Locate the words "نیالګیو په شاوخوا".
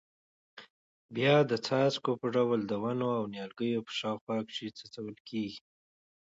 3.33-4.37